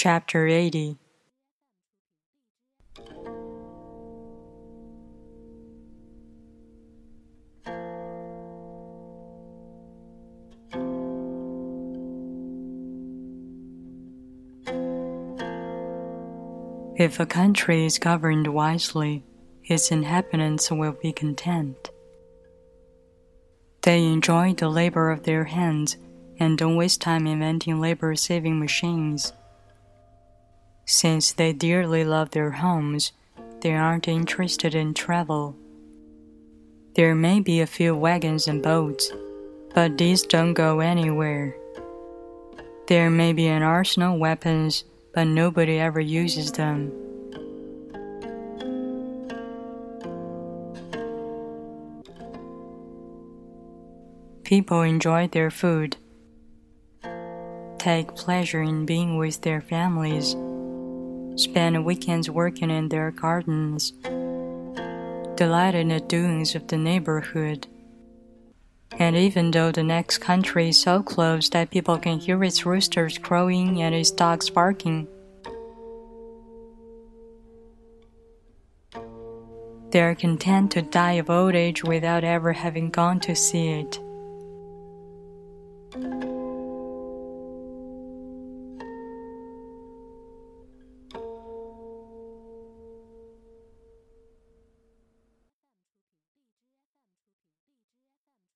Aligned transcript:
Chapter 0.00 0.46
80 0.46 0.96
If 16.94 17.18
a 17.18 17.26
country 17.26 17.84
is 17.84 17.98
governed 17.98 18.46
wisely, 18.46 19.24
its 19.64 19.90
inhabitants 19.90 20.70
will 20.70 20.92
be 20.92 21.10
content. 21.10 21.90
They 23.82 24.04
enjoy 24.04 24.54
the 24.54 24.68
labor 24.68 25.10
of 25.10 25.24
their 25.24 25.42
hands 25.42 25.96
and 26.38 26.56
don't 26.56 26.76
waste 26.76 27.00
time 27.00 27.26
inventing 27.26 27.80
labor 27.80 28.14
saving 28.14 28.60
machines. 28.60 29.32
Since 30.90 31.32
they 31.32 31.52
dearly 31.52 32.02
love 32.02 32.30
their 32.30 32.50
homes, 32.50 33.12
they 33.60 33.74
aren't 33.74 34.08
interested 34.08 34.74
in 34.74 34.94
travel. 34.94 35.54
There 36.94 37.14
may 37.14 37.40
be 37.40 37.60
a 37.60 37.66
few 37.66 37.94
wagons 37.94 38.48
and 38.48 38.62
boats, 38.62 39.12
but 39.74 39.98
these 39.98 40.22
don't 40.22 40.54
go 40.54 40.80
anywhere. 40.80 41.54
There 42.86 43.10
may 43.10 43.34
be 43.34 43.48
an 43.48 43.62
arsenal 43.62 44.14
of 44.14 44.20
weapons 44.20 44.84
but 45.12 45.26
nobody 45.26 45.78
ever 45.78 46.00
uses 46.00 46.52
them. 46.52 46.90
People 54.42 54.80
enjoy 54.80 55.28
their 55.28 55.50
food, 55.50 55.98
take 57.76 58.14
pleasure 58.14 58.62
in 58.62 58.86
being 58.86 59.18
with 59.18 59.42
their 59.42 59.60
families, 59.60 60.34
spend 61.38 61.84
weekends 61.84 62.28
working 62.28 62.70
in 62.70 62.88
their 62.88 63.10
gardens, 63.10 63.92
delight 65.36 65.74
in 65.74 65.88
the 65.88 66.00
doings 66.00 66.54
of 66.54 66.66
the 66.66 66.76
neighborhood. 66.76 67.66
And 68.98 69.16
even 69.16 69.52
though 69.52 69.70
the 69.70 69.84
next 69.84 70.18
country 70.18 70.70
is 70.70 70.80
so 70.80 71.02
close 71.02 71.48
that 71.50 71.70
people 71.70 71.98
can 71.98 72.18
hear 72.18 72.42
its 72.42 72.66
roosters 72.66 73.18
crowing 73.18 73.80
and 73.80 73.94
its 73.94 74.10
dogs 74.10 74.50
barking, 74.50 75.06
they 79.90 80.02
are 80.02 80.14
content 80.14 80.72
to 80.72 80.82
die 80.82 81.12
of 81.12 81.30
old 81.30 81.54
age 81.54 81.84
without 81.84 82.24
ever 82.24 82.52
having 82.52 82.90
gone 82.90 83.20
to 83.20 83.36
see 83.36 83.68
it. 83.68 84.00